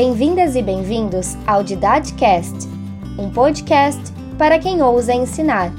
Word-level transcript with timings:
Bem-vindas 0.00 0.54
e 0.54 0.62
bem-vindos 0.62 1.36
ao 1.44 1.64
Didacast, 1.64 2.68
um 3.18 3.30
podcast 3.30 4.00
para 4.38 4.56
quem 4.56 4.80
ousa 4.80 5.12
ensinar. 5.12 5.72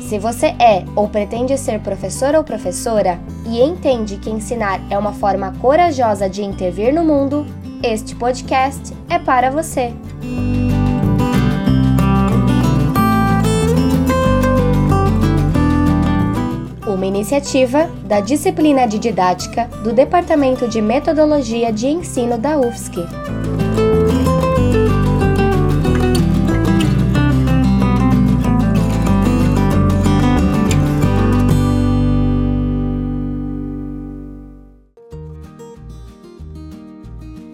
Se 0.00 0.18
você 0.18 0.46
é 0.58 0.84
ou 0.96 1.08
pretende 1.08 1.56
ser 1.56 1.78
professor 1.78 2.34
ou 2.34 2.42
professora 2.42 3.20
e 3.46 3.62
entende 3.62 4.16
que 4.16 4.28
ensinar 4.28 4.80
é 4.90 4.98
uma 4.98 5.12
forma 5.12 5.52
corajosa 5.60 6.28
de 6.28 6.42
intervir 6.42 6.92
no 6.92 7.04
mundo, 7.04 7.46
este 7.84 8.16
podcast 8.16 8.92
é 9.08 9.16
para 9.16 9.48
você. 9.48 9.92
Uma 16.94 17.06
iniciativa 17.06 17.90
da 18.06 18.20
disciplina 18.20 18.86
de 18.86 19.00
didática 19.00 19.66
do 19.82 19.92
Departamento 19.92 20.68
de 20.68 20.80
Metodologia 20.80 21.72
de 21.72 21.88
Ensino 21.88 22.38
da 22.38 22.56
UFSC. 22.56 23.00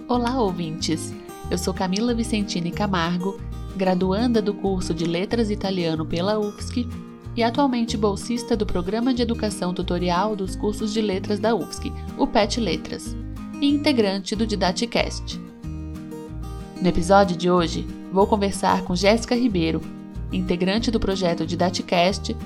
Olá, 0.06 0.38
ouvintes! 0.38 1.14
Eu 1.50 1.56
sou 1.56 1.72
Camila 1.72 2.14
Vicentini 2.14 2.70
Camargo, 2.70 3.40
graduanda 3.74 4.42
do 4.42 4.52
curso 4.52 4.92
de 4.92 5.06
Letras 5.06 5.50
Italiano 5.50 6.04
pela 6.04 6.38
UFSC 6.38 6.86
e 7.36 7.42
atualmente 7.42 7.96
bolsista 7.96 8.56
do 8.56 8.66
Programa 8.66 9.14
de 9.14 9.22
Educação 9.22 9.72
Tutorial 9.72 10.34
dos 10.34 10.56
cursos 10.56 10.92
de 10.92 11.00
Letras 11.00 11.38
da 11.38 11.54
UFSC, 11.54 11.92
o 12.18 12.26
PET 12.26 12.60
Letras, 12.60 13.16
e 13.60 13.68
integrante 13.68 14.34
do 14.34 14.46
Didaticast. 14.46 15.40
No 16.80 16.88
episódio 16.88 17.36
de 17.36 17.50
hoje, 17.50 17.86
vou 18.12 18.26
conversar 18.26 18.82
com 18.82 18.96
Jéssica 18.96 19.34
Ribeiro, 19.34 19.80
integrante 20.32 20.90
do 20.90 20.98
projeto 20.98 21.46
Didaticast, 21.46 22.36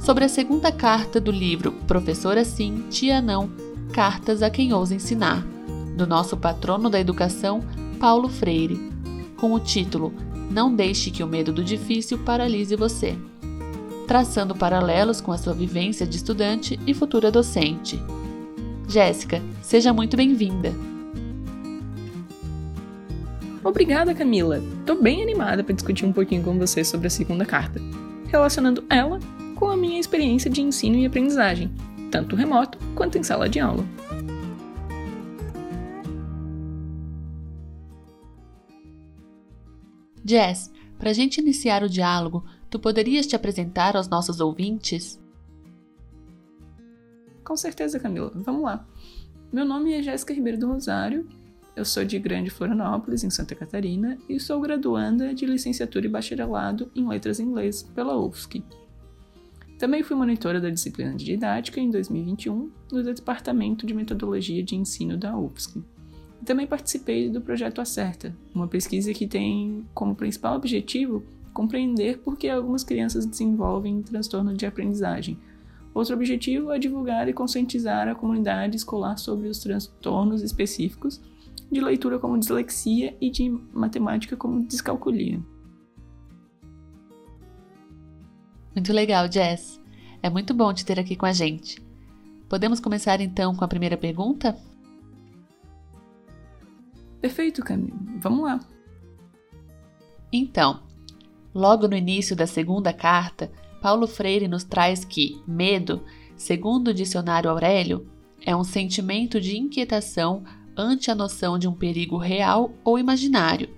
sobre 0.00 0.24
a 0.24 0.28
segunda 0.28 0.70
carta 0.70 1.20
do 1.20 1.30
livro 1.30 1.72
Professora 1.86 2.44
Sim, 2.44 2.84
Tia 2.90 3.22
Não 3.22 3.50
Cartas 3.92 4.42
a 4.42 4.50
Quem 4.50 4.72
Ousa 4.72 4.94
Ensinar, 4.94 5.46
do 5.96 6.06
nosso 6.06 6.36
patrono 6.36 6.90
da 6.90 6.98
educação, 6.98 7.62
Paulo 8.00 8.28
Freire, 8.28 8.90
com 9.36 9.52
o 9.52 9.60
título 9.60 10.12
Não 10.50 10.74
Deixe 10.74 11.10
que 11.10 11.22
o 11.22 11.26
Medo 11.26 11.52
do 11.52 11.62
Difícil 11.62 12.18
Paralise 12.18 12.74
Você, 12.74 13.16
traçando 14.06 14.54
paralelos 14.54 15.20
com 15.20 15.32
a 15.32 15.38
sua 15.38 15.54
vivência 15.54 16.06
de 16.06 16.16
estudante 16.16 16.78
e 16.86 16.94
futura 16.94 17.30
docente. 17.30 18.00
Jéssica, 18.88 19.42
seja 19.62 19.92
muito 19.92 20.16
bem-vinda. 20.16 20.72
Obrigada, 23.62 24.14
Camila. 24.14 24.62
Tô 24.84 24.94
bem 24.94 25.22
animada 25.22 25.64
para 25.64 25.74
discutir 25.74 26.04
um 26.04 26.12
pouquinho 26.12 26.42
com 26.42 26.58
você 26.58 26.84
sobre 26.84 27.06
a 27.06 27.10
segunda 27.10 27.46
carta, 27.46 27.80
relacionando 28.28 28.84
ela 28.90 29.18
com 29.54 29.70
a 29.70 29.76
minha 29.76 29.98
experiência 29.98 30.50
de 30.50 30.60
ensino 30.60 30.96
e 30.96 31.06
aprendizagem, 31.06 31.72
tanto 32.10 32.36
remoto 32.36 32.78
quanto 32.94 33.16
em 33.16 33.22
sala 33.22 33.48
de 33.48 33.58
aula. 33.58 33.84
Jess, 40.26 40.70
para 40.98 41.10
a 41.10 41.12
gente 41.12 41.38
iniciar 41.38 41.82
o 41.82 41.88
diálogo, 41.88 42.44
tu 42.74 42.80
poderias 42.80 43.24
te 43.24 43.36
apresentar 43.36 43.96
aos 43.96 44.08
nossos 44.08 44.40
ouvintes? 44.40 45.22
Com 47.44 47.56
certeza, 47.56 48.00
Camila. 48.00 48.32
Vamos 48.34 48.64
lá. 48.64 48.84
Meu 49.52 49.64
nome 49.64 49.92
é 49.92 50.02
Jéssica 50.02 50.34
Ribeiro 50.34 50.58
do 50.58 50.66
Rosário, 50.66 51.28
eu 51.76 51.84
sou 51.84 52.04
de 52.04 52.18
Grande 52.18 52.50
Florianópolis, 52.50 53.22
em 53.22 53.30
Santa 53.30 53.54
Catarina, 53.54 54.18
e 54.28 54.40
sou 54.40 54.60
graduanda 54.60 55.32
de 55.32 55.46
licenciatura 55.46 56.06
e 56.06 56.08
bacharelado 56.08 56.90
em 56.96 57.06
Letras 57.06 57.38
em 57.38 57.44
Inglês 57.44 57.84
pela 57.94 58.18
UFSC. 58.18 58.64
Também 59.78 60.02
fui 60.02 60.16
monitora 60.16 60.60
da 60.60 60.68
disciplina 60.68 61.14
de 61.14 61.24
didática 61.24 61.78
em 61.78 61.92
2021 61.92 62.72
no 62.90 63.04
Departamento 63.04 63.86
de 63.86 63.94
Metodologia 63.94 64.64
de 64.64 64.74
Ensino 64.74 65.16
da 65.16 65.38
UFSC. 65.38 65.80
Também 66.44 66.66
participei 66.66 67.30
do 67.30 67.40
projeto 67.40 67.80
Acerta, 67.80 68.34
uma 68.52 68.66
pesquisa 68.66 69.14
que 69.14 69.28
tem 69.28 69.86
como 69.94 70.16
principal 70.16 70.56
objetivo 70.56 71.24
compreender 71.54 72.18
por 72.18 72.36
que 72.36 72.48
algumas 72.48 72.84
crianças 72.84 73.24
desenvolvem 73.24 74.02
transtorno 74.02 74.54
de 74.54 74.66
aprendizagem. 74.66 75.38
Outro 75.94 76.14
objetivo 76.14 76.72
é 76.72 76.78
divulgar 76.78 77.28
e 77.28 77.32
conscientizar 77.32 78.08
a 78.08 78.14
comunidade 78.14 78.76
escolar 78.76 79.16
sobre 79.16 79.48
os 79.48 79.60
transtornos 79.60 80.42
específicos 80.42 81.22
de 81.70 81.80
leitura 81.80 82.18
como 82.18 82.38
dislexia 82.38 83.16
e 83.20 83.30
de 83.30 83.48
matemática 83.72 84.36
como 84.36 84.66
descalculia. 84.66 85.40
Muito 88.74 88.92
legal, 88.92 89.30
Jess. 89.30 89.80
É 90.20 90.28
muito 90.28 90.52
bom 90.52 90.74
te 90.74 90.84
ter 90.84 90.98
aqui 90.98 91.14
com 91.14 91.26
a 91.26 91.32
gente. 91.32 91.80
Podemos 92.48 92.80
começar 92.80 93.20
então 93.20 93.54
com 93.54 93.64
a 93.64 93.68
primeira 93.68 93.96
pergunta? 93.96 94.58
Perfeito, 97.20 97.62
Camilo. 97.62 97.96
Vamos 98.20 98.42
lá. 98.42 98.60
Então, 100.32 100.82
logo 101.54 101.86
no 101.86 101.96
início 101.96 102.34
da 102.34 102.46
segunda 102.46 102.92
carta, 102.92 103.50
Paulo 103.80 104.06
Freire 104.06 104.48
nos 104.48 104.64
traz 104.64 105.04
que 105.04 105.40
medo, 105.46 106.02
segundo 106.36 106.88
o 106.88 106.94
dicionário 106.94 107.50
Aurélio, 107.50 108.06
é 108.44 108.54
um 108.56 108.64
sentimento 108.64 109.40
de 109.40 109.56
inquietação 109.56 110.42
ante 110.76 111.10
a 111.10 111.14
noção 111.14 111.58
de 111.58 111.68
um 111.68 111.72
perigo 111.72 112.16
real 112.16 112.72
ou 112.82 112.98
imaginário. 112.98 113.68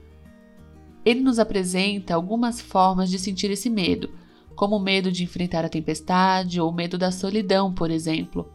Ele 1.05 1.21
nos 1.21 1.39
apresenta 1.39 2.15
algumas 2.15 2.61
formas 2.61 3.11
de 3.11 3.19
sentir 3.19 3.51
esse 3.51 3.69
medo, 3.69 4.11
como 4.57 4.77
o 4.77 4.81
medo 4.81 5.13
de 5.13 5.23
enfrentar 5.23 5.65
a 5.65 5.69
tempestade 5.69 6.61
ou 6.61 6.71
o 6.71 6.75
medo 6.75 6.97
da 6.97 7.13
solidão, 7.13 7.73
por 7.73 7.91
exemplo. 7.91 8.51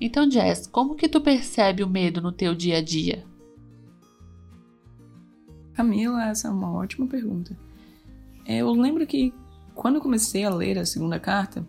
Então, 0.00 0.30
Jess, 0.30 0.66
como 0.66 0.94
que 0.94 1.08
tu 1.08 1.20
percebe 1.20 1.82
o 1.82 1.88
medo 1.88 2.20
no 2.20 2.30
teu 2.30 2.54
dia 2.54 2.78
a 2.78 2.82
dia? 2.82 3.24
Camila, 5.72 6.24
essa 6.26 6.48
é 6.48 6.50
uma 6.50 6.72
ótima 6.72 7.06
pergunta. 7.06 7.56
Eu 8.46 8.70
lembro 8.72 9.06
que 9.06 9.32
quando 9.74 9.96
eu 9.96 10.00
comecei 10.00 10.44
a 10.44 10.54
ler 10.54 10.78
a 10.78 10.86
segunda 10.86 11.18
carta, 11.18 11.66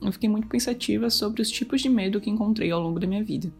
eu 0.00 0.12
fiquei 0.12 0.28
muito 0.28 0.48
pensativa 0.48 1.08
sobre 1.10 1.40
os 1.40 1.50
tipos 1.50 1.80
de 1.80 1.88
medo 1.88 2.20
que 2.20 2.30
encontrei 2.30 2.70
ao 2.70 2.80
longo 2.80 2.98
da 2.98 3.06
minha 3.06 3.22
vida. 3.22 3.50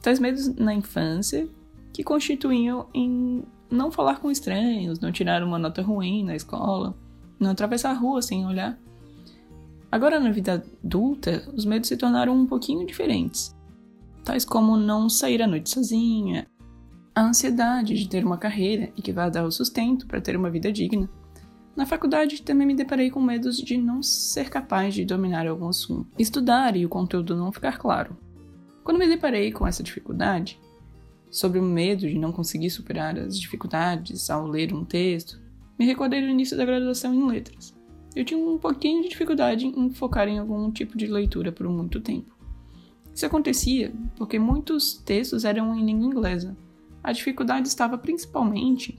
Tais 0.00 0.18
medos 0.18 0.54
na 0.54 0.74
infância, 0.74 1.48
que 1.92 2.04
constituíam 2.04 2.86
em 2.94 3.42
não 3.70 3.90
falar 3.90 4.20
com 4.20 4.30
estranhos, 4.30 4.98
não 5.00 5.12
tirar 5.12 5.42
uma 5.42 5.58
nota 5.58 5.82
ruim 5.82 6.24
na 6.24 6.34
escola, 6.34 6.96
não 7.38 7.50
atravessar 7.50 7.90
a 7.90 7.98
rua 7.98 8.22
sem 8.22 8.46
olhar. 8.46 8.78
Agora, 9.92 10.20
na 10.20 10.30
vida 10.30 10.64
adulta, 10.82 11.48
os 11.54 11.64
medos 11.64 11.88
se 11.88 11.96
tornaram 11.96 12.34
um 12.34 12.46
pouquinho 12.46 12.86
diferentes, 12.86 13.54
tais 14.24 14.44
como 14.44 14.76
não 14.76 15.08
sair 15.08 15.42
à 15.42 15.46
noite 15.46 15.70
sozinha, 15.70 16.46
a 17.14 17.22
ansiedade 17.22 17.94
de 17.94 18.08
ter 18.08 18.24
uma 18.24 18.38
carreira 18.38 18.90
e 18.96 19.02
que 19.02 19.12
vá 19.12 19.28
dar 19.28 19.44
o 19.44 19.50
sustento 19.50 20.06
para 20.06 20.20
ter 20.20 20.36
uma 20.36 20.48
vida 20.48 20.72
digna. 20.72 21.08
Na 21.76 21.86
faculdade 21.86 22.42
também 22.42 22.66
me 22.66 22.74
deparei 22.74 23.10
com 23.10 23.20
medos 23.20 23.56
de 23.56 23.76
não 23.76 24.02
ser 24.02 24.50
capaz 24.50 24.94
de 24.94 25.04
dominar 25.04 25.46
algum 25.46 25.68
assunto, 25.68 26.08
estudar 26.18 26.76
e 26.76 26.84
o 26.84 26.88
conteúdo 26.88 27.36
não 27.36 27.52
ficar 27.52 27.78
claro. 27.78 28.16
Quando 28.82 28.98
me 28.98 29.08
deparei 29.08 29.52
com 29.52 29.66
essa 29.66 29.82
dificuldade, 29.82 30.60
sobre 31.30 31.60
o 31.60 31.62
medo 31.62 32.08
de 32.08 32.18
não 32.18 32.32
conseguir 32.32 32.70
superar 32.70 33.16
as 33.18 33.38
dificuldades 33.38 34.28
ao 34.28 34.46
ler 34.46 34.74
um 34.74 34.84
texto, 34.84 35.40
me 35.78 35.86
recordei 35.86 36.20
do 36.20 36.28
início 36.28 36.56
da 36.56 36.64
graduação 36.64 37.14
em 37.14 37.26
letras. 37.26 37.74
Eu 38.14 38.24
tinha 38.24 38.38
um 38.38 38.58
pouquinho 38.58 39.02
de 39.02 39.08
dificuldade 39.08 39.66
em 39.66 39.90
focar 39.90 40.26
em 40.26 40.38
algum 40.38 40.70
tipo 40.72 40.98
de 40.98 41.06
leitura 41.06 41.52
por 41.52 41.68
muito 41.68 42.00
tempo. 42.00 42.36
Isso 43.14 43.24
acontecia 43.24 43.92
porque 44.16 44.38
muitos 44.38 44.94
textos 44.94 45.44
eram 45.44 45.76
em 45.78 45.84
língua 45.84 46.06
inglesa, 46.06 46.56
a 47.02 47.12
dificuldade 47.12 47.68
estava 47.68 47.96
principalmente 47.96 48.98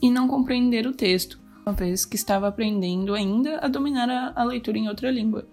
em 0.00 0.10
não 0.10 0.28
compreender 0.28 0.86
o 0.86 0.94
texto, 0.94 1.38
uma 1.68 1.74
vez 1.74 2.06
que 2.06 2.16
estava 2.16 2.48
aprendendo 2.48 3.14
ainda 3.14 3.58
a 3.58 3.68
dominar 3.68 4.08
a, 4.08 4.32
a 4.34 4.42
leitura 4.42 4.78
em 4.78 4.88
outra 4.88 5.10
língua. 5.10 5.46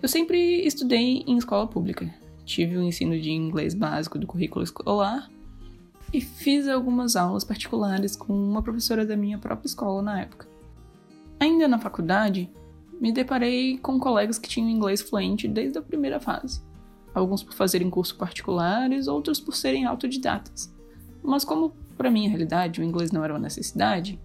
Eu 0.00 0.08
sempre 0.08 0.64
estudei 0.64 1.24
em 1.26 1.36
escola 1.36 1.66
pública, 1.66 2.08
tive 2.44 2.76
o 2.76 2.82
ensino 2.82 3.20
de 3.20 3.32
inglês 3.32 3.74
básico 3.74 4.20
do 4.20 4.26
currículo 4.26 4.62
escolar 4.62 5.28
e 6.14 6.20
fiz 6.20 6.68
algumas 6.68 7.16
aulas 7.16 7.42
particulares 7.42 8.14
com 8.14 8.32
uma 8.32 8.62
professora 8.62 9.04
da 9.04 9.16
minha 9.16 9.36
própria 9.36 9.66
escola 9.66 10.00
na 10.00 10.20
época. 10.20 10.46
Ainda 11.40 11.66
na 11.66 11.80
faculdade, 11.80 12.48
me 13.00 13.10
deparei 13.10 13.78
com 13.78 13.98
colegas 13.98 14.38
que 14.38 14.48
tinham 14.48 14.70
inglês 14.70 15.02
fluente 15.02 15.48
desde 15.48 15.76
a 15.76 15.82
primeira 15.82 16.20
fase 16.20 16.62
alguns 17.12 17.42
por 17.42 17.54
fazerem 17.54 17.90
cursos 17.90 18.16
particulares, 18.16 19.08
outros 19.08 19.40
por 19.40 19.56
serem 19.56 19.84
autodidatas. 19.84 20.72
Mas 21.20 21.44
como 21.44 21.74
para 21.98 22.08
mim 22.08 22.26
a 22.26 22.28
realidade 22.28 22.80
o 22.80 22.84
inglês 22.84 23.10
não 23.10 23.24
era 23.24 23.32
uma 23.32 23.40
necessidade, 23.40 24.16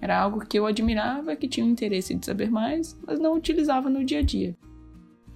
era 0.00 0.18
algo 0.18 0.40
que 0.40 0.58
eu 0.58 0.66
admirava, 0.66 1.36
que 1.36 1.48
tinha 1.48 1.66
o 1.66 1.68
interesse 1.68 2.14
de 2.14 2.24
saber 2.24 2.50
mais, 2.50 2.98
mas 3.06 3.18
não 3.18 3.34
utilizava 3.36 3.90
no 3.90 4.04
dia 4.04 4.20
a 4.20 4.22
dia. 4.22 4.56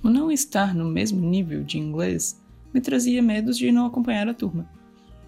O 0.02 0.08
não 0.08 0.30
estar 0.30 0.74
no 0.74 0.84
mesmo 0.86 1.20
nível 1.20 1.62
de 1.62 1.78
inglês 1.78 2.40
me 2.72 2.80
trazia 2.80 3.22
medos 3.22 3.56
de 3.56 3.70
não 3.70 3.86
acompanhar 3.86 4.28
a 4.28 4.34
turma. 4.34 4.68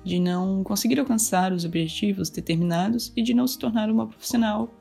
de 0.06 0.20
não 0.20 0.62
conseguir 0.62 1.00
alcançar 1.00 1.52
os 1.52 1.64
objetivos 1.64 2.30
determinados 2.30 3.12
e 3.16 3.22
de 3.22 3.34
não 3.34 3.44
se 3.44 3.58
tornar 3.58 3.90
uma 3.90 4.06
profissional 4.06 4.72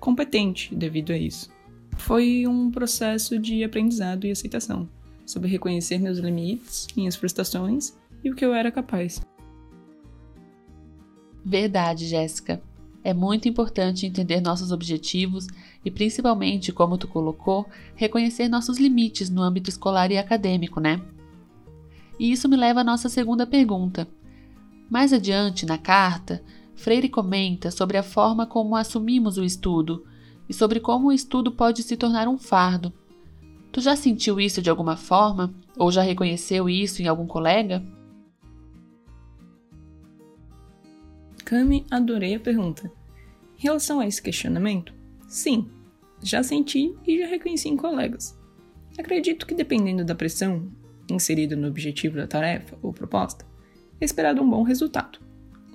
competente 0.00 0.74
devido 0.74 1.12
a 1.12 1.16
isso. 1.16 1.48
Foi 1.96 2.48
um 2.48 2.68
processo 2.68 3.38
de 3.38 3.62
aprendizado 3.62 4.26
e 4.26 4.32
aceitação, 4.32 4.88
sobre 5.24 5.48
reconhecer 5.48 6.00
meus 6.00 6.18
limites, 6.18 6.88
minhas 6.96 7.14
frustrações 7.14 7.96
e 8.24 8.30
o 8.30 8.34
que 8.34 8.44
eu 8.44 8.52
era 8.52 8.72
capaz. 8.72 9.22
Verdade, 11.44 12.06
Jéssica. 12.06 12.60
É 13.04 13.12
muito 13.12 13.48
importante 13.48 14.06
entender 14.06 14.40
nossos 14.40 14.70
objetivos 14.70 15.48
e, 15.84 15.90
principalmente, 15.90 16.72
como 16.72 16.96
tu 16.96 17.08
colocou, 17.08 17.66
reconhecer 17.96 18.48
nossos 18.48 18.78
limites 18.78 19.28
no 19.28 19.42
âmbito 19.42 19.68
escolar 19.68 20.10
e 20.12 20.18
acadêmico, 20.18 20.78
né? 20.78 21.00
E 22.18 22.30
isso 22.30 22.48
me 22.48 22.56
leva 22.56 22.80
à 22.80 22.84
nossa 22.84 23.08
segunda 23.08 23.46
pergunta. 23.46 24.06
Mais 24.88 25.12
adiante, 25.12 25.66
na 25.66 25.78
carta, 25.78 26.42
Freire 26.76 27.08
comenta 27.08 27.70
sobre 27.70 27.96
a 27.96 28.02
forma 28.02 28.46
como 28.46 28.76
assumimos 28.76 29.36
o 29.36 29.44
estudo 29.44 30.04
e 30.48 30.54
sobre 30.54 30.78
como 30.78 31.08
o 31.08 31.12
estudo 31.12 31.50
pode 31.50 31.82
se 31.82 31.96
tornar 31.96 32.28
um 32.28 32.38
fardo. 32.38 32.92
Tu 33.72 33.80
já 33.80 33.96
sentiu 33.96 34.38
isso 34.38 34.60
de 34.60 34.68
alguma 34.68 34.96
forma? 34.96 35.52
Ou 35.78 35.90
já 35.90 36.02
reconheceu 36.02 36.68
isso 36.68 37.02
em 37.02 37.08
algum 37.08 37.26
colega? 37.26 37.82
Cami, 41.52 41.84
adorei 41.90 42.34
a 42.34 42.40
pergunta. 42.40 42.90
Em 43.58 43.62
relação 43.62 44.00
a 44.00 44.06
esse 44.06 44.22
questionamento, 44.22 44.94
sim, 45.28 45.68
já 46.22 46.42
senti 46.42 46.96
e 47.06 47.18
já 47.18 47.26
reconheci 47.26 47.68
em 47.68 47.76
colegas. 47.76 48.34
Acredito 48.98 49.46
que 49.46 49.54
dependendo 49.54 50.02
da 50.02 50.14
pressão 50.14 50.72
inserida 51.10 51.54
no 51.54 51.68
objetivo 51.68 52.16
da 52.16 52.26
tarefa 52.26 52.78
ou 52.80 52.90
proposta, 52.90 53.44
é 54.00 54.04
esperado 54.06 54.40
um 54.40 54.48
bom 54.48 54.62
resultado, 54.62 55.18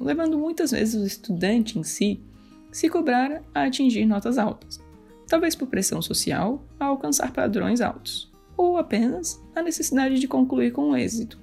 levando 0.02 0.36
muitas 0.36 0.72
vezes 0.72 1.00
o 1.00 1.06
estudante 1.06 1.78
em 1.78 1.84
si 1.84 2.24
se 2.72 2.90
cobrar 2.90 3.44
a 3.54 3.66
atingir 3.66 4.04
notas 4.08 4.40
altas, 4.40 4.84
talvez 5.28 5.56
por 5.56 5.68
pressão 5.68 6.02
social 6.02 6.66
a 6.80 6.86
alcançar 6.86 7.32
padrões 7.32 7.82
altos, 7.82 8.32
ou 8.58 8.78
apenas 8.78 9.40
a 9.56 9.62
necessidade 9.62 10.20
de 10.20 10.28
concluir 10.28 10.72
com 10.72 10.98
êxito. 10.98 11.40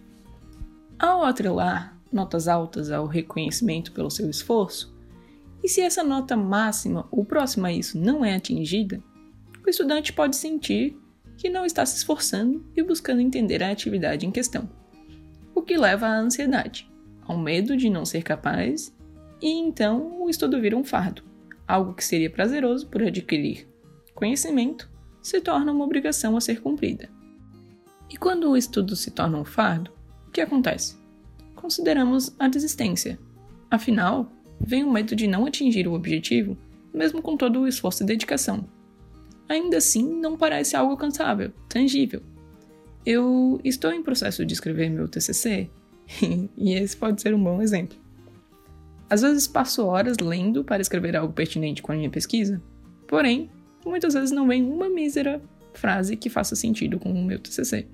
Ao 0.99 1.23
atrelar 1.23 1.94
notas 2.15 2.49
altas 2.49 2.91
ao 2.91 3.07
reconhecimento 3.07 3.93
pelo 3.93 4.11
seu 4.11 4.31
esforço, 4.31 4.95
e 5.63 5.69
se 5.69 5.81
essa 5.81 6.05
nota 6.05 6.37
máxima 6.37 7.09
ou 7.11 7.25
próxima 7.25 7.69
a 7.69 7.73
isso 7.73 7.99
não 7.99 8.25
é 8.25 8.35
atingida, 8.35 9.03
o 9.67 9.69
estudante 9.69 10.13
pode 10.13 10.37
sentir 10.37 10.97
que 11.37 11.49
não 11.49 11.65
está 11.65 11.85
se 11.85 11.97
esforçando 11.97 12.65
e 12.77 12.83
buscando 12.83 13.21
entender 13.21 13.63
a 13.63 13.71
atividade 13.71 14.27
em 14.27 14.31
questão, 14.31 14.69
o 15.55 15.63
que 15.63 15.77
leva 15.77 16.07
à 16.07 16.19
ansiedade, 16.19 16.91
ao 17.23 17.39
medo 17.39 17.77
de 17.77 17.89
não 17.89 18.05
ser 18.05 18.23
capaz 18.23 18.95
e 19.41 19.49
então 19.49 20.23
o 20.23 20.31
estudo 20.31 20.61
vira 20.61 20.77
um 20.77 20.85
fardo. 20.85 21.23
Algo 21.67 21.95
que 21.95 22.05
seria 22.05 22.31
prazeroso 22.31 22.87
por 22.87 23.03
adquirir 23.03 23.67
conhecimento 24.15 24.89
se 25.21 25.41
torna 25.41 25.73
uma 25.73 25.85
obrigação 25.85 26.37
a 26.37 26.41
ser 26.41 26.61
cumprida. 26.61 27.11
E 28.09 28.17
quando 28.17 28.51
o 28.51 28.57
estudo 28.57 28.95
se 28.95 29.11
torna 29.11 29.39
um 29.39 29.45
fardo, 29.45 29.91
o 30.29 30.31
que 30.31 30.41
acontece? 30.41 30.97
Consideramos 31.65 32.37
a 32.39 32.47
desistência. 32.47 33.19
Afinal, 33.71 34.31
vem 34.61 34.85
o 34.85 34.93
medo 34.93 35.17
de 35.17 35.27
não 35.27 35.47
atingir 35.47 35.89
o 35.89 35.95
objetivo, 35.95 36.59
mesmo 36.93 37.23
com 37.23 37.39
todo 37.39 37.61
o 37.61 37.67
esforço 37.67 38.03
e 38.03 38.07
dedicação. 38.07 38.69
Ainda 39.49 39.79
assim, 39.79 40.07
não 40.21 40.37
parece 40.37 40.77
algo 40.77 40.91
alcançável, 40.91 41.51
tangível. 41.67 42.21
Eu 43.07 43.59
estou 43.65 43.91
em 43.95 44.03
processo 44.03 44.45
de 44.45 44.53
escrever 44.53 44.91
meu 44.91 45.09
TCC 45.09 45.71
e 46.55 46.75
esse 46.75 46.95
pode 46.95 47.23
ser 47.23 47.35
um 47.35 47.43
bom 47.43 47.63
exemplo. 47.63 47.97
Às 49.09 49.23
vezes 49.23 49.49
passo 49.49 49.87
horas 49.87 50.19
lendo 50.19 50.65
para 50.65 50.83
escrever 50.83 51.17
algo 51.17 51.33
pertinente 51.33 51.81
com 51.81 51.93
a 51.93 51.97
minha 51.97 52.11
pesquisa, 52.11 52.63
porém, 53.09 53.51
muitas 53.87 54.13
vezes 54.13 54.33
não 54.33 54.47
vem 54.47 54.63
uma 54.63 54.91
mísera 54.91 55.41
frase 55.73 56.15
que 56.15 56.29
faça 56.29 56.55
sentido 56.55 56.99
com 56.99 57.11
o 57.11 57.25
meu 57.25 57.39
TCC. 57.39 57.89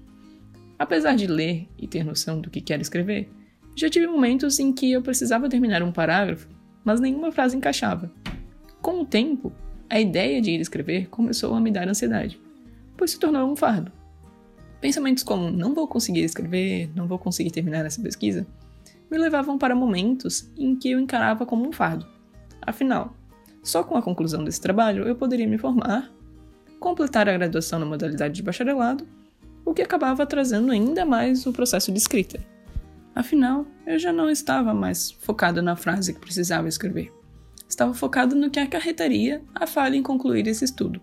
Apesar 0.77 1.15
de 1.15 1.29
ler 1.29 1.69
e 1.79 1.87
ter 1.87 2.03
noção 2.03 2.41
do 2.41 2.51
que 2.51 2.61
quero 2.61 2.83
escrever, 2.83 3.31
já 3.75 3.89
tive 3.89 4.07
momentos 4.07 4.59
em 4.59 4.73
que 4.73 4.93
eu 4.93 5.03
precisava 5.03 5.49
terminar 5.49 5.83
um 5.83 5.93
parágrafo, 5.93 6.49
mas 6.85 7.01
nenhuma 7.01 7.33
frase 7.33 7.57
encaixava. 7.57 8.11
Com 8.81 9.01
o 9.01 9.07
tempo, 9.07 9.53
a 9.89 10.01
ideia 10.01 10.41
de 10.41 10.51
ir 10.51 10.61
escrever 10.61 11.09
começou 11.09 11.55
a 11.55 11.61
me 11.61 11.71
dar 11.71 11.89
ansiedade, 11.89 12.41
pois 12.97 13.11
se 13.11 13.19
tornou 13.19 13.51
um 13.51 13.57
fardo. 13.57 13.93
Pensamentos 14.81 15.23
como 15.23 15.51
não 15.51 15.75
vou 15.75 15.87
conseguir 15.87 16.23
escrever, 16.23 16.91
não 16.95 17.07
vou 17.07 17.19
conseguir 17.19 17.51
terminar 17.51 17.85
essa 17.85 18.01
pesquisa, 18.01 18.47
me 19.11 19.19
levavam 19.19 19.59
para 19.59 19.75
momentos 19.75 20.51
em 20.57 20.77
que 20.77 20.91
eu 20.91 21.01
encarava 21.01 21.45
como 21.45 21.69
um 21.69 21.73
fardo. 21.73 22.07
Afinal, 22.63 23.15
só 23.63 23.83
com 23.83 23.97
a 23.97 24.03
conclusão 24.03 24.45
desse 24.45 24.61
trabalho 24.61 25.07
eu 25.07 25.17
poderia 25.17 25.47
me 25.47 25.59
formar, 25.59 26.11
completar 26.79 27.29
a 27.29 27.33
graduação 27.33 27.79
na 27.79 27.87
modalidade 27.87 28.35
de 28.35 28.43
bacharelado, 28.43 29.07
o 29.65 29.75
que 29.75 29.83
acabava 29.83 30.23
atrasando 30.23 30.73
ainda 30.73 31.05
mais 31.05 31.45
o 31.47 31.53
processo 31.53 31.93
de 31.93 31.99
escrita. 31.99 32.41
Afinal, 33.15 33.67
eu 33.87 33.99
já 33.99 34.13
não 34.13 34.31
estava 34.31 34.73
mais 34.73 35.11
focado 35.11 35.61
na 35.61 35.77
frase 35.77 36.15
que 36.15 36.21
precisava 36.21 36.69
escrever. 36.69 37.13
Estava 37.69 37.95
focado 37.95 38.35
no 38.35 38.51
que 38.51 38.59
acarretaria 38.59 39.43
a 39.55 39.67
falha 39.67 39.97
em 39.97 40.03
concluir 40.03 40.47
esse 40.47 40.65
estudo. 40.65 41.01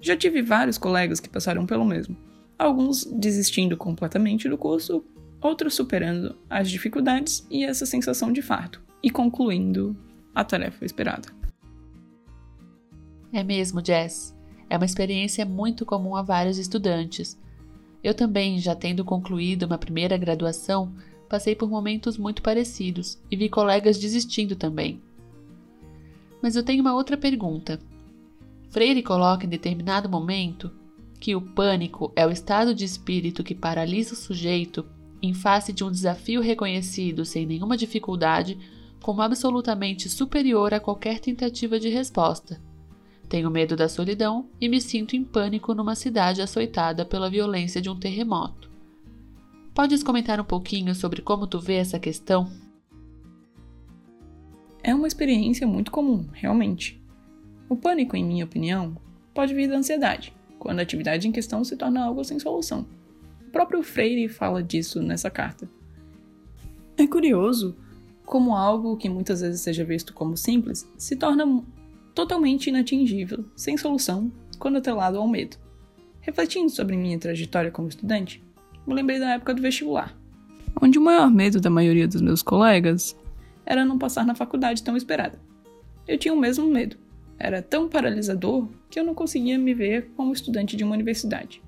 Já 0.00 0.16
tive 0.16 0.42
vários 0.42 0.78
colegas 0.78 1.20
que 1.20 1.28
passaram 1.28 1.66
pelo 1.66 1.84
mesmo, 1.84 2.16
alguns 2.58 3.04
desistindo 3.04 3.76
completamente 3.76 4.48
do 4.48 4.56
curso 4.56 5.04
outros 5.40 5.74
superando 5.74 6.36
as 6.48 6.70
dificuldades 6.70 7.46
e 7.50 7.64
essa 7.64 7.86
sensação 7.86 8.32
de 8.32 8.42
fardo 8.42 8.80
e 9.02 9.10
concluindo 9.10 9.96
a 10.34 10.44
tarefa 10.44 10.84
esperada. 10.84 11.28
É 13.32 13.42
mesmo, 13.42 13.84
Jess. 13.84 14.34
É 14.70 14.76
uma 14.76 14.86
experiência 14.86 15.44
muito 15.44 15.86
comum 15.86 16.16
a 16.16 16.22
vários 16.22 16.58
estudantes. 16.58 17.38
Eu 18.02 18.14
também, 18.14 18.58
já 18.58 18.74
tendo 18.74 19.04
concluído 19.04 19.64
uma 19.64 19.78
primeira 19.78 20.16
graduação, 20.16 20.92
passei 21.28 21.54
por 21.54 21.68
momentos 21.68 22.16
muito 22.16 22.42
parecidos 22.42 23.18
e 23.30 23.36
vi 23.36 23.48
colegas 23.48 23.98
desistindo 23.98 24.56
também. 24.56 25.00
Mas 26.42 26.56
eu 26.56 26.62
tenho 26.62 26.80
uma 26.80 26.94
outra 26.94 27.16
pergunta. 27.16 27.78
Freire 28.70 29.02
coloca 29.02 29.46
em 29.46 29.48
determinado 29.48 30.08
momento 30.08 30.70
que 31.20 31.34
o 31.34 31.40
pânico 31.40 32.12
é 32.14 32.26
o 32.26 32.30
estado 32.30 32.74
de 32.74 32.84
espírito 32.84 33.42
que 33.42 33.54
paralisa 33.54 34.14
o 34.14 34.16
sujeito 34.16 34.86
em 35.20 35.34
face 35.34 35.72
de 35.72 35.82
um 35.82 35.90
desafio 35.90 36.40
reconhecido 36.40 37.24
sem 37.24 37.44
nenhuma 37.44 37.76
dificuldade 37.76 38.56
como 39.02 39.22
absolutamente 39.22 40.08
superior 40.08 40.72
a 40.72 40.80
qualquer 40.80 41.18
tentativa 41.18 41.78
de 41.78 41.88
resposta. 41.88 42.60
Tenho 43.28 43.50
medo 43.50 43.76
da 43.76 43.88
solidão 43.88 44.48
e 44.60 44.68
me 44.68 44.80
sinto 44.80 45.14
em 45.14 45.24
pânico 45.24 45.74
numa 45.74 45.94
cidade 45.94 46.40
açoitada 46.40 47.04
pela 47.04 47.28
violência 47.28 47.80
de 47.80 47.90
um 47.90 47.98
terremoto. 47.98 48.67
Podes 49.78 50.02
comentar 50.02 50.40
um 50.40 50.44
pouquinho 50.44 50.92
sobre 50.92 51.22
como 51.22 51.46
tu 51.46 51.60
vê 51.60 51.74
essa 51.74 52.00
questão? 52.00 52.50
É 54.82 54.92
uma 54.92 55.06
experiência 55.06 55.68
muito 55.68 55.92
comum, 55.92 56.26
realmente. 56.32 57.00
O 57.68 57.76
pânico, 57.76 58.16
em 58.16 58.24
minha 58.24 58.44
opinião, 58.44 58.96
pode 59.32 59.54
vir 59.54 59.68
da 59.68 59.76
ansiedade, 59.76 60.34
quando 60.58 60.80
a 60.80 60.82
atividade 60.82 61.28
em 61.28 61.30
questão 61.30 61.62
se 61.62 61.76
torna 61.76 62.02
algo 62.02 62.24
sem 62.24 62.40
solução. 62.40 62.88
O 63.46 63.50
próprio 63.52 63.80
Freire 63.84 64.28
fala 64.28 64.64
disso 64.64 65.00
nessa 65.00 65.30
carta. 65.30 65.70
É 66.96 67.06
curioso 67.06 67.76
como 68.26 68.56
algo 68.56 68.96
que 68.96 69.08
muitas 69.08 69.42
vezes 69.42 69.60
seja 69.60 69.84
visto 69.84 70.12
como 70.12 70.36
simples 70.36 70.90
se 70.98 71.14
torna 71.14 71.62
totalmente 72.16 72.66
inatingível, 72.66 73.44
sem 73.54 73.76
solução, 73.76 74.32
quando 74.58 74.78
atrelado 74.78 75.18
ao 75.18 75.28
medo. 75.28 75.56
Refletindo 76.20 76.68
sobre 76.68 76.96
minha 76.96 77.16
trajetória 77.16 77.70
como 77.70 77.88
estudante, 77.88 78.42
me 78.88 78.94
lembrei 78.94 79.20
da 79.20 79.34
época 79.34 79.52
do 79.52 79.60
vestibular, 79.60 80.16
onde 80.80 80.98
o 80.98 81.02
maior 81.02 81.30
medo 81.30 81.60
da 81.60 81.68
maioria 81.68 82.08
dos 82.08 82.22
meus 82.22 82.42
colegas 82.42 83.14
era 83.66 83.84
não 83.84 83.98
passar 83.98 84.24
na 84.24 84.34
faculdade 84.34 84.82
tão 84.82 84.96
esperada. 84.96 85.38
Eu 86.06 86.16
tinha 86.16 86.32
o 86.32 86.38
mesmo 86.38 86.66
medo. 86.66 86.96
Era 87.38 87.60
tão 87.60 87.86
paralisador 87.86 88.66
que 88.88 88.98
eu 88.98 89.04
não 89.04 89.14
conseguia 89.14 89.58
me 89.58 89.74
ver 89.74 90.10
como 90.16 90.32
estudante 90.32 90.74
de 90.74 90.82
uma 90.82 90.94
universidade. 90.94 91.62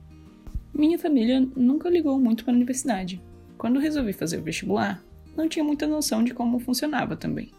Minha 0.72 0.98
família 0.98 1.46
nunca 1.54 1.90
ligou 1.90 2.18
muito 2.18 2.42
para 2.42 2.54
a 2.54 2.56
universidade. 2.56 3.22
Quando 3.58 3.78
resolvi 3.78 4.14
fazer 4.14 4.38
o 4.38 4.42
vestibular, 4.42 5.04
não 5.36 5.46
tinha 5.46 5.64
muita 5.64 5.86
noção 5.86 6.24
de 6.24 6.32
como 6.32 6.58
funcionava 6.58 7.16
também. 7.16 7.50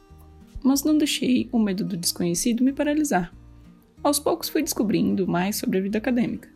Mas 0.63 0.84
não 0.84 0.98
deixei 0.98 1.48
o 1.51 1.60
medo 1.60 1.86
do 1.86 1.96
desconhecido 1.96 2.63
me 2.63 2.74
paralisar. 2.74 3.32
Aos 4.03 4.18
poucos 4.18 4.50
fui 4.50 4.63
descobrindo 4.63 5.27
mais 5.27 5.58
sobre 5.58 5.77
a 5.77 5.82
vida 5.82 6.00
acadêmica. 6.00 6.50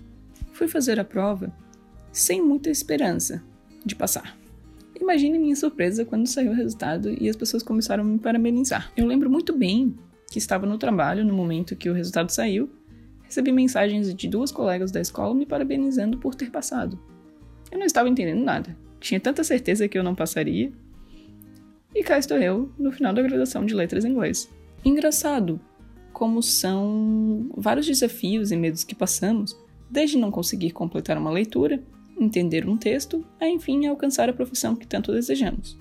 Fui 0.51 0.67
fazer 0.67 0.99
a 0.99 1.05
prova 1.05 1.53
sem 2.15 2.41
muita 2.41 2.69
esperança 2.69 3.43
de 3.85 3.95
passar. 3.95 4.37
Imagine 4.99 5.37
minha 5.37 5.55
surpresa 5.55 6.05
quando 6.05 6.25
saiu 6.27 6.51
o 6.51 6.55
resultado 6.55 7.13
e 7.21 7.29
as 7.29 7.35
pessoas 7.35 7.61
começaram 7.61 8.03
a 8.03 8.07
me 8.07 8.17
parabenizar. 8.17 8.91
Eu 8.95 9.05
lembro 9.05 9.29
muito 9.29 9.55
bem 9.55 9.93
que 10.31 10.39
estava 10.39 10.65
no 10.65 10.77
trabalho 10.77 11.25
no 11.25 11.33
momento 11.33 11.75
que 11.75 11.89
o 11.89 11.93
resultado 11.93 12.29
saiu 12.31 12.69
recebi 13.25 13.51
mensagens 13.51 14.13
de 14.13 14.27
duas 14.29 14.51
colegas 14.51 14.91
da 14.91 15.01
escola 15.01 15.33
me 15.33 15.45
parabenizando 15.45 16.17
por 16.17 16.35
ter 16.35 16.49
passado. 16.49 16.97
Eu 17.69 17.77
não 17.77 17.85
estava 17.85 18.07
entendendo 18.07 18.43
nada. 18.43 18.77
Tinha 18.99 19.19
tanta 19.19 19.43
certeza 19.43 19.87
que 19.87 19.97
eu 19.97 20.03
não 20.03 20.15
passaria. 20.15 20.71
e 21.93 22.03
cá 22.03 22.17
estou 22.17 22.37
eu 22.37 22.71
no 22.77 22.91
final 22.91 23.13
da 23.13 23.21
graduação 23.21 23.65
de 23.65 23.73
letras 23.73 24.05
em 24.05 24.11
inglês. 24.11 24.49
Engraçado 24.83 25.59
como 26.13 26.41
são 26.41 27.49
vários 27.57 27.85
desafios 27.85 28.51
e 28.51 28.55
medos 28.55 28.85
que 28.85 28.95
passamos, 28.95 29.57
desde 29.89 30.17
não 30.17 30.31
conseguir 30.31 30.71
completar 30.71 31.17
uma 31.17 31.31
leitura, 31.31 31.83
entender 32.19 32.67
um 32.67 32.77
texto, 32.77 33.25
a 33.39 33.47
enfim 33.47 33.85
alcançar 33.85 34.29
a 34.29 34.33
profissão 34.33 34.75
que 34.75 34.87
tanto 34.87 35.11
desejamos. 35.11 35.77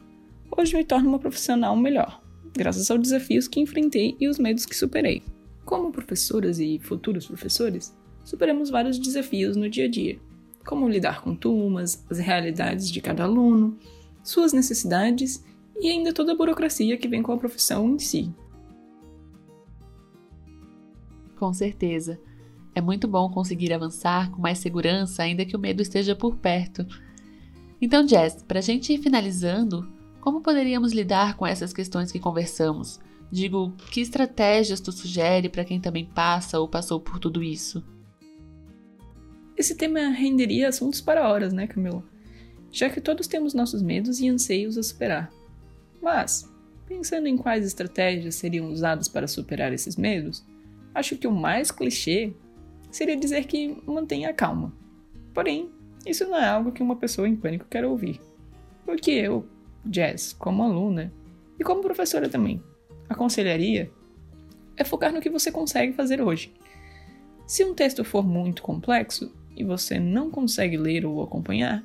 Hoje 0.56 0.76
me 0.76 0.84
torno 0.84 1.08
uma 1.08 1.18
profissional 1.18 1.76
melhor, 1.76 2.22
graças 2.52 2.90
aos 2.90 3.00
desafios 3.00 3.48
que 3.48 3.60
enfrentei 3.60 4.16
e 4.20 4.28
os 4.28 4.38
medos 4.38 4.66
que 4.66 4.76
superei. 4.76 5.22
Como 5.64 5.90
professoras 5.90 6.58
e 6.58 6.78
futuros 6.78 7.26
professores, 7.26 7.96
superamos 8.24 8.70
vários 8.70 8.98
desafios 8.98 9.56
no 9.56 9.68
dia 9.68 9.86
a 9.86 9.88
dia, 9.88 10.18
como 10.64 10.88
lidar 10.88 11.22
com 11.22 11.34
turmas, 11.34 12.04
as 12.10 12.18
realidades 12.18 12.90
de 12.90 13.00
cada 13.00 13.24
aluno, 13.24 13.76
suas 14.22 14.52
necessidades 14.52 15.44
e 15.80 15.88
ainda 15.88 16.12
toda 16.12 16.32
a 16.32 16.36
burocracia 16.36 16.96
que 16.96 17.08
vem 17.08 17.22
com 17.22 17.32
a 17.32 17.38
profissão 17.38 17.94
em 17.94 17.98
si. 17.98 18.32
Com 21.36 21.52
certeza. 21.52 22.18
É 22.74 22.80
muito 22.80 23.06
bom 23.06 23.30
conseguir 23.30 23.72
avançar 23.72 24.30
com 24.30 24.42
mais 24.42 24.58
segurança, 24.58 25.22
ainda 25.22 25.44
que 25.44 25.56
o 25.56 25.58
medo 25.58 25.80
esteja 25.80 26.16
por 26.16 26.36
perto. 26.36 26.84
Então, 27.80 28.06
Jess, 28.06 28.42
para 28.42 28.58
a 28.58 28.62
gente 28.62 28.92
ir 28.92 28.98
finalizando, 28.98 29.88
como 30.20 30.40
poderíamos 30.40 30.92
lidar 30.92 31.36
com 31.36 31.46
essas 31.46 31.72
questões 31.72 32.10
que 32.10 32.18
conversamos? 32.18 32.98
Digo, 33.30 33.72
que 33.90 34.00
estratégias 34.00 34.80
tu 34.80 34.90
sugere 34.90 35.48
para 35.48 35.64
quem 35.64 35.80
também 35.80 36.04
passa 36.04 36.58
ou 36.58 36.68
passou 36.68 37.00
por 37.00 37.18
tudo 37.18 37.42
isso? 37.42 37.84
Esse 39.56 39.76
tema 39.76 40.00
renderia 40.08 40.68
assuntos 40.68 41.00
para 41.00 41.28
horas, 41.28 41.52
né, 41.52 41.66
Camila? 41.66 42.02
Já 42.72 42.90
que 42.90 43.00
todos 43.00 43.28
temos 43.28 43.54
nossos 43.54 43.82
medos 43.82 44.18
e 44.18 44.28
anseios 44.28 44.76
a 44.76 44.82
superar. 44.82 45.30
Mas, 46.02 46.50
pensando 46.86 47.28
em 47.28 47.36
quais 47.36 47.64
estratégias 47.64 48.34
seriam 48.34 48.70
usadas 48.70 49.06
para 49.06 49.28
superar 49.28 49.72
esses 49.72 49.96
medos, 49.96 50.44
acho 50.92 51.16
que 51.16 51.26
o 51.26 51.32
mais 51.32 51.70
clichê 51.70 52.34
seria 52.94 53.16
dizer 53.16 53.44
que 53.46 53.76
mantenha 53.86 54.30
a 54.30 54.32
calma. 54.32 54.72
Porém, 55.32 55.68
isso 56.06 56.24
não 56.26 56.38
é 56.38 56.46
algo 56.46 56.70
que 56.70 56.82
uma 56.82 56.94
pessoa 56.94 57.28
em 57.28 57.34
pânico 57.34 57.66
quer 57.68 57.84
ouvir. 57.84 58.20
Porque 58.86 59.10
eu, 59.10 59.44
Jazz, 59.84 60.32
como 60.32 60.62
aluna 60.62 61.12
e 61.58 61.64
como 61.64 61.82
professora 61.82 62.28
também, 62.28 62.62
aconselharia 63.08 63.90
é 64.76 64.84
focar 64.84 65.12
no 65.12 65.20
que 65.20 65.28
você 65.28 65.50
consegue 65.50 65.92
fazer 65.92 66.20
hoje. 66.20 66.52
Se 67.46 67.64
um 67.64 67.74
texto 67.74 68.04
for 68.04 68.24
muito 68.24 68.62
complexo 68.62 69.32
e 69.56 69.64
você 69.64 69.98
não 69.98 70.30
consegue 70.30 70.76
ler 70.76 71.04
ou 71.04 71.20
acompanhar, 71.20 71.84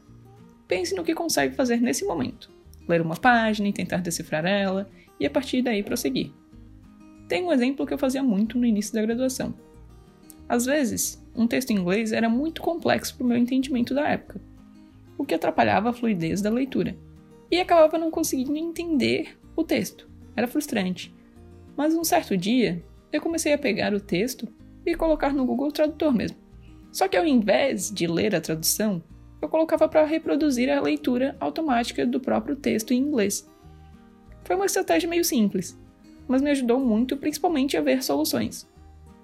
pense 0.67 0.95
no 0.95 1.03
que 1.03 1.15
consegue 1.15 1.55
fazer 1.55 1.81
nesse 1.81 2.05
momento. 2.05 2.51
Ler 2.87 3.01
uma 3.01 3.15
página 3.15 3.67
e 3.67 3.73
tentar 3.73 3.97
decifrar 3.97 4.45
ela, 4.45 4.89
e 5.19 5.25
a 5.25 5.29
partir 5.29 5.61
daí 5.61 5.83
prosseguir. 5.83 6.31
Tem 7.27 7.43
um 7.43 7.51
exemplo 7.51 7.85
que 7.85 7.93
eu 7.93 7.97
fazia 7.97 8.23
muito 8.23 8.57
no 8.57 8.65
início 8.65 8.93
da 8.93 9.01
graduação. 9.01 9.53
Às 10.49 10.65
vezes, 10.65 11.23
um 11.35 11.45
texto 11.45 11.69
em 11.69 11.77
inglês 11.77 12.11
era 12.11 12.27
muito 12.27 12.63
complexo 12.63 13.15
para 13.15 13.23
o 13.23 13.27
meu 13.27 13.37
entendimento 13.37 13.93
da 13.93 14.07
época, 14.07 14.41
o 15.15 15.23
que 15.23 15.35
atrapalhava 15.35 15.91
a 15.91 15.93
fluidez 15.93 16.41
da 16.41 16.49
leitura, 16.49 16.97
e 17.51 17.59
acabava 17.59 17.99
não 17.99 18.09
conseguindo 18.09 18.57
entender 18.57 19.37
o 19.55 19.63
texto. 19.63 20.09
Era 20.35 20.47
frustrante. 20.47 21.13
Mas 21.77 21.93
um 21.93 22.03
certo 22.03 22.35
dia, 22.35 22.83
eu 23.13 23.21
comecei 23.21 23.53
a 23.53 23.59
pegar 23.59 23.93
o 23.93 23.99
texto 23.99 24.47
e 24.83 24.95
colocar 24.95 25.33
no 25.33 25.45
Google 25.45 25.71
Tradutor 25.71 26.11
mesmo. 26.11 26.37
Só 26.91 27.07
que 27.07 27.15
ao 27.15 27.25
invés 27.25 27.91
de 27.91 28.07
ler 28.07 28.35
a 28.35 28.41
tradução, 28.41 29.03
eu 29.39 29.47
colocava 29.47 29.87
para 29.87 30.03
reproduzir 30.03 30.69
a 30.69 30.81
leitura 30.81 31.37
automática 31.39 32.05
do 32.07 32.19
próprio 32.19 32.55
texto 32.55 32.91
em 32.91 32.97
inglês. 32.97 33.47
Foi 34.43 34.55
uma 34.55 34.65
estratégia 34.65 35.07
meio 35.07 35.23
simples, 35.23 35.79
mas 36.27 36.41
me 36.41 36.49
ajudou 36.49 36.79
muito, 36.79 37.15
principalmente 37.17 37.77
a 37.77 37.81
ver 37.81 38.03
soluções. 38.03 38.67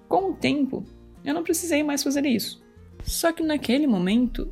Com 0.08 0.30
o 0.30 0.34
tempo, 0.34 0.84
eu 1.26 1.34
não 1.34 1.42
precisei 1.42 1.82
mais 1.82 2.04
fazer 2.04 2.24
isso. 2.24 2.64
Só 3.02 3.32
que 3.32 3.42
naquele 3.42 3.86
momento 3.86 4.50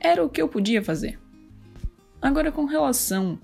era 0.00 0.24
o 0.24 0.28
que 0.28 0.42
eu 0.42 0.48
podia 0.48 0.82
fazer. 0.82 1.20
Agora, 2.20 2.50
com 2.50 2.64
relação 2.64 3.38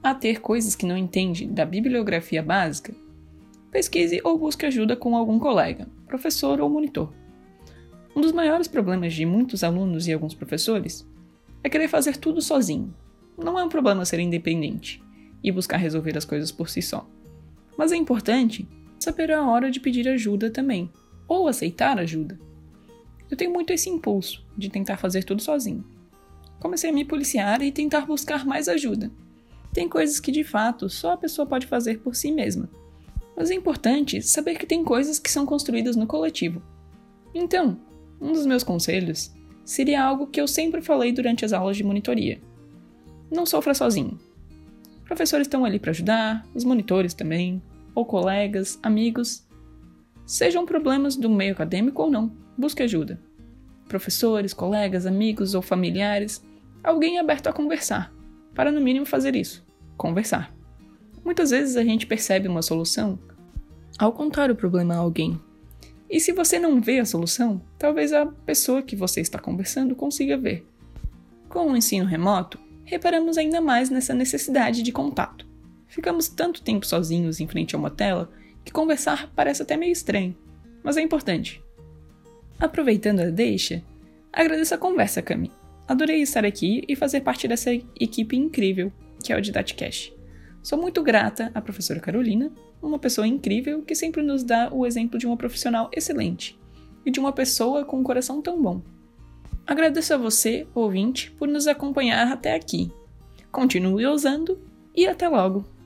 a 0.00 0.14
ter 0.14 0.40
coisas 0.40 0.76
que 0.76 0.86
não 0.86 0.96
entende 0.96 1.46
da 1.46 1.66
bibliografia 1.66 2.42
básica, 2.42 2.94
pesquise 3.72 4.20
ou 4.22 4.38
busque 4.38 4.64
ajuda 4.64 4.94
com 4.94 5.16
algum 5.16 5.38
colega, 5.38 5.88
professor 6.06 6.60
ou 6.60 6.70
monitor. 6.70 7.12
Um 8.14 8.20
dos 8.20 8.32
maiores 8.32 8.68
problemas 8.68 9.12
de 9.12 9.26
muitos 9.26 9.64
alunos 9.64 10.06
e 10.06 10.12
alguns 10.12 10.34
professores 10.34 11.06
é 11.62 11.68
querer 11.68 11.88
fazer 11.88 12.16
tudo 12.16 12.40
sozinho. 12.40 12.94
Não 13.36 13.58
é 13.58 13.64
um 13.64 13.68
problema 13.68 14.04
ser 14.04 14.20
independente 14.20 15.02
e 15.42 15.50
buscar 15.50 15.76
resolver 15.76 16.16
as 16.16 16.24
coisas 16.24 16.52
por 16.52 16.68
si 16.68 16.82
só. 16.82 17.08
Mas 17.76 17.90
é 17.90 17.96
importante 17.96 18.68
saber 18.98 19.32
a 19.32 19.44
hora 19.46 19.70
de 19.70 19.80
pedir 19.80 20.08
ajuda 20.08 20.50
também 20.50 20.90
ou 21.30 21.46
aceitar 21.46 21.96
ajuda. 21.96 22.36
Eu 23.30 23.36
tenho 23.36 23.52
muito 23.52 23.72
esse 23.72 23.88
impulso 23.88 24.44
de 24.58 24.68
tentar 24.68 24.96
fazer 24.96 25.22
tudo 25.22 25.40
sozinho. 25.40 25.84
Comecei 26.58 26.90
a 26.90 26.92
me 26.92 27.04
policiar 27.04 27.62
e 27.62 27.70
tentar 27.70 28.04
buscar 28.04 28.44
mais 28.44 28.66
ajuda. 28.68 29.12
Tem 29.72 29.88
coisas 29.88 30.18
que 30.18 30.32
de 30.32 30.42
fato 30.42 30.90
só 30.90 31.12
a 31.12 31.16
pessoa 31.16 31.46
pode 31.46 31.68
fazer 31.68 32.00
por 32.00 32.16
si 32.16 32.32
mesma. 32.32 32.68
Mas 33.36 33.48
é 33.48 33.54
importante 33.54 34.20
saber 34.20 34.56
que 34.58 34.66
tem 34.66 34.82
coisas 34.82 35.20
que 35.20 35.30
são 35.30 35.46
construídas 35.46 35.94
no 35.94 36.04
coletivo. 36.04 36.60
Então, 37.32 37.78
um 38.20 38.32
dos 38.32 38.44
meus 38.44 38.64
conselhos 38.64 39.32
seria 39.64 40.02
algo 40.02 40.26
que 40.26 40.40
eu 40.40 40.48
sempre 40.48 40.82
falei 40.82 41.12
durante 41.12 41.44
as 41.44 41.52
aulas 41.52 41.76
de 41.76 41.84
monitoria. 41.84 42.40
Não 43.30 43.46
sofra 43.46 43.72
sozinho. 43.72 44.18
Professores 45.04 45.46
estão 45.46 45.64
ali 45.64 45.78
para 45.78 45.92
ajudar, 45.92 46.44
os 46.52 46.64
monitores 46.64 47.14
também, 47.14 47.62
ou 47.94 48.04
colegas, 48.04 48.80
amigos, 48.82 49.48
Sejam 50.30 50.64
problemas 50.64 51.16
do 51.16 51.28
meio 51.28 51.54
acadêmico 51.54 52.04
ou 52.04 52.08
não, 52.08 52.30
busque 52.56 52.84
ajuda. 52.84 53.20
Professores, 53.88 54.54
colegas, 54.54 55.04
amigos 55.04 55.56
ou 55.56 55.60
familiares, 55.60 56.40
alguém 56.84 57.18
aberto 57.18 57.48
a 57.48 57.52
conversar, 57.52 58.14
para 58.54 58.70
no 58.70 58.80
mínimo 58.80 59.04
fazer 59.04 59.34
isso, 59.34 59.66
conversar. 59.96 60.54
Muitas 61.24 61.50
vezes 61.50 61.76
a 61.76 61.82
gente 61.82 62.06
percebe 62.06 62.46
uma 62.46 62.62
solução 62.62 63.18
ao 63.98 64.12
contar 64.12 64.52
o 64.52 64.54
problema 64.54 64.94
a 64.94 64.98
alguém. 64.98 65.36
E 66.08 66.20
se 66.20 66.30
você 66.30 66.60
não 66.60 66.80
vê 66.80 67.00
a 67.00 67.04
solução, 67.04 67.60
talvez 67.76 68.12
a 68.12 68.24
pessoa 68.24 68.82
que 68.82 68.94
você 68.94 69.20
está 69.20 69.36
conversando 69.36 69.96
consiga 69.96 70.38
ver. 70.38 70.64
Com 71.48 71.72
o 71.72 71.76
ensino 71.76 72.06
remoto, 72.06 72.56
reparamos 72.84 73.36
ainda 73.36 73.60
mais 73.60 73.90
nessa 73.90 74.14
necessidade 74.14 74.84
de 74.84 74.92
contato. 74.92 75.44
Ficamos 75.88 76.28
tanto 76.28 76.62
tempo 76.62 76.86
sozinhos 76.86 77.40
em 77.40 77.48
frente 77.48 77.74
a 77.74 77.78
uma 77.80 77.90
tela 77.90 78.30
que 78.64 78.72
conversar 78.72 79.30
parece 79.34 79.62
até 79.62 79.76
meio 79.76 79.92
estranho, 79.92 80.36
mas 80.82 80.96
é 80.96 81.00
importante. 81.00 81.62
Aproveitando 82.58 83.20
a 83.20 83.30
deixa, 83.30 83.82
agradeço 84.32 84.74
a 84.74 84.78
conversa, 84.78 85.22
Cami. 85.22 85.50
Adorei 85.88 86.22
estar 86.22 86.44
aqui 86.44 86.84
e 86.88 86.94
fazer 86.94 87.22
parte 87.22 87.48
dessa 87.48 87.72
equipe 87.98 88.36
incrível 88.36 88.92
que 89.22 89.32
é 89.32 89.36
o 89.36 89.40
Didaticast. 89.40 90.14
Sou 90.62 90.80
muito 90.80 91.02
grata 91.02 91.50
à 91.54 91.60
professora 91.60 92.00
Carolina, 92.00 92.52
uma 92.82 92.98
pessoa 92.98 93.26
incrível 93.26 93.82
que 93.82 93.94
sempre 93.94 94.22
nos 94.22 94.42
dá 94.42 94.68
o 94.72 94.86
exemplo 94.86 95.18
de 95.18 95.26
uma 95.26 95.36
profissional 95.36 95.90
excelente 95.92 96.58
e 97.04 97.10
de 97.10 97.18
uma 97.18 97.32
pessoa 97.32 97.84
com 97.84 97.98
um 97.98 98.02
coração 98.02 98.42
tão 98.42 98.60
bom. 98.60 98.82
Agradeço 99.66 100.12
a 100.14 100.18
você, 100.18 100.66
ouvinte, 100.74 101.30
por 101.32 101.48
nos 101.48 101.66
acompanhar 101.66 102.26
até 102.28 102.54
aqui. 102.54 102.90
Continue 103.50 104.06
usando 104.06 104.58
e 104.94 105.06
até 105.06 105.28
logo! 105.28 105.79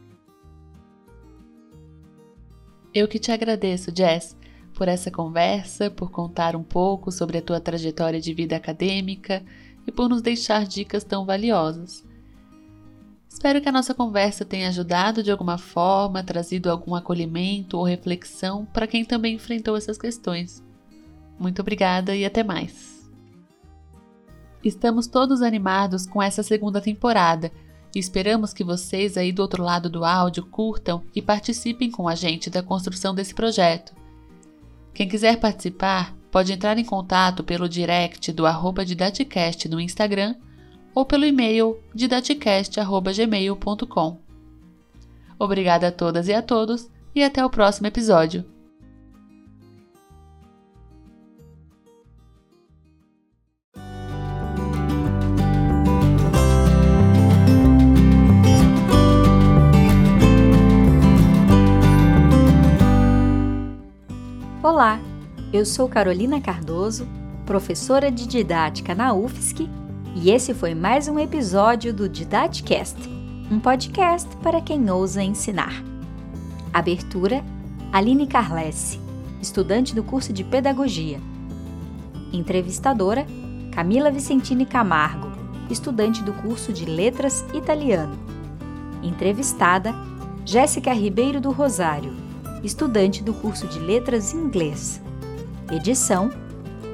Eu 2.95 3.09
que 3.09 3.19
te 3.19 3.33
agradeço, 3.33 3.91
Jess, 3.93 4.37
por 4.73 4.87
essa 4.87 5.11
conversa, 5.11 5.91
por 5.91 6.13
contar 6.13 6.55
um 6.55 6.63
pouco 6.63 7.11
sobre 7.11 7.39
a 7.39 7.43
tua 7.43 7.59
trajetória 7.59 8.21
de 8.21 8.33
vida 8.33 8.55
acadêmica 8.55 9.45
e 9.85 9.91
por 9.91 10.09
nos 10.09 10.23
deixar 10.23 10.65
dicas 10.65 11.03
tão 11.03 11.27
valiosas. 11.27 12.05
Espero 13.29 13.61
que 13.61 13.69
a 13.69 13.73
nossa 13.73 13.93
conversa 13.95 14.45
tenha 14.45 14.69
ajudado 14.69 15.25
de 15.25 15.31
alguma 15.33 15.59
forma, 15.59 16.23
trazido 16.23 16.71
algum 16.71 16.95
acolhimento 16.95 17.77
ou 17.77 17.83
reflexão 17.83 18.65
para 18.67 18.87
quem 18.87 19.05
também 19.05 19.35
enfrentou 19.35 19.77
essas 19.77 19.99
questões. 19.99 20.63
Muito 21.37 21.61
obrigada 21.61 22.15
e 22.15 22.25
até 22.25 22.45
mais. 22.45 23.11
Estamos 24.63 25.09
todos 25.09 25.43
animados 25.43 26.07
com 26.07 26.23
essa 26.23 26.45
segunda 26.45 26.81
temporada 26.81 27.51
esperamos 27.99 28.53
que 28.53 28.63
vocês 28.65 29.17
aí 29.17 29.33
do 29.33 29.41
outro 29.43 29.63
lado 29.63 29.89
do 29.89 30.05
áudio 30.05 30.45
curtam 30.47 31.03
e 31.15 31.23
participem 31.23 31.91
com 31.91 32.07
a 32.09 32.15
gente 32.15 32.51
da 32.51 32.63
construção 32.63 33.15
desse 33.15 33.35
projeto. 33.35 33.95
Quem 34.93 35.09
quiser 35.09 35.41
participar, 35.41 36.15
pode 36.31 36.53
entrar 36.53 36.77
em 36.79 36.85
contato 36.85 37.43
pelo 37.45 37.69
direct 37.69 38.33
do 38.33 38.47
arroba 38.47 38.85
Didaticast 38.85 39.69
no 39.69 39.81
Instagram 39.81 40.35
ou 40.95 41.05
pelo 41.05 41.25
e-mail 41.25 41.81
didaticast.gmail.com. 41.95 44.19
Obrigada 45.39 45.89
a 45.89 45.93
todas 45.93 46.29
e 46.29 46.33
a 46.33 46.43
todos 46.43 46.89
e 47.15 47.23
até 47.23 47.45
o 47.45 47.51
próximo 47.51 47.87
episódio. 47.87 48.54
Eu 65.55 65.65
sou 65.65 65.89
Carolina 65.89 66.41
Cardoso, 66.41 67.07
professora 67.47 68.11
de 68.11 68.27
didática 68.27 68.93
na 68.93 69.15
UFSC, 69.15 69.71
e 70.17 70.29
esse 70.29 70.53
foi 70.53 70.75
mais 70.75 71.07
um 71.07 71.17
episódio 71.17 71.95
do 71.95 72.09
Didacast, 72.09 72.99
um 73.49 73.61
podcast 73.61 74.29
para 74.39 74.61
quem 74.61 74.91
ousa 74.91 75.23
ensinar. 75.23 75.73
Abertura: 76.73 77.45
Aline 77.93 78.27
Carlesse, 78.27 78.99
estudante 79.41 79.95
do 79.95 80.03
curso 80.03 80.33
de 80.33 80.43
Pedagogia. 80.43 81.21
Entrevistadora: 82.33 83.25
Camila 83.71 84.11
Vicentini 84.11 84.67
Camargo, 84.67 85.31
estudante 85.71 86.21
do 86.25 86.33
curso 86.33 86.73
de 86.73 86.85
Letras 86.85 87.45
Italiano. 87.55 88.19
Entrevistada: 89.05 89.95
Jéssica 90.45 90.93
Ribeiro 90.93 91.41
do 91.41 91.53
Rosário, 91.53 92.13
estudante 92.65 93.23
do 93.23 93.33
curso 93.33 93.69
de 93.69 93.79
Letras 93.79 94.35
Inglês. 94.35 95.04
Edição: 95.71 96.31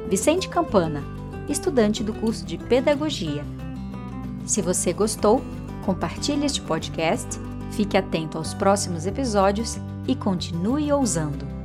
Vicente 0.08 0.48
Campana, 0.48 1.02
estudante 1.48 2.04
do 2.04 2.12
curso 2.12 2.44
de 2.44 2.56
Pedagogia. 2.56 3.44
Se 4.46 4.62
você 4.62 4.92
gostou, 4.92 5.42
compartilhe 5.84 6.46
este 6.46 6.60
podcast, 6.60 7.38
fique 7.72 7.96
atento 7.96 8.38
aos 8.38 8.54
próximos 8.54 9.06
episódios 9.06 9.76
e 10.06 10.14
continue 10.14 10.92
ousando. 10.92 11.60